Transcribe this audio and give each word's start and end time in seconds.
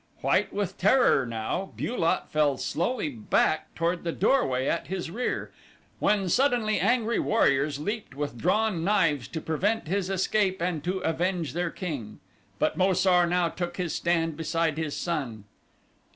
White 0.21 0.51
with 0.51 0.79
terror, 0.79 1.27
now, 1.27 1.73
Bu 1.77 1.95
lot 1.95 2.31
fell 2.31 2.57
slowly 2.57 3.07
back 3.07 3.75
toward 3.75 4.03
the 4.03 4.11
doorway 4.11 4.65
at 4.65 4.87
his 4.87 5.11
rear, 5.11 5.51
when 5.99 6.27
suddenly 6.27 6.79
angry 6.79 7.19
warriors 7.19 7.77
leaped 7.77 8.15
with 8.15 8.35
drawn 8.35 8.83
knives 8.83 9.27
to 9.27 9.39
prevent 9.39 9.87
his 9.87 10.09
escape 10.09 10.59
and 10.59 10.83
to 10.83 11.01
avenge 11.01 11.53
their 11.53 11.69
king. 11.69 12.19
But 12.57 12.77
Mo 12.77 12.93
sar 12.93 13.27
now 13.27 13.49
took 13.49 13.77
his 13.77 13.93
stand 13.93 14.35
beside 14.37 14.79
his 14.79 14.97
son. 14.97 15.43